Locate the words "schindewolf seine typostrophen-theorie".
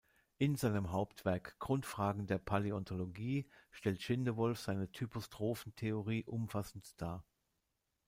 4.01-6.23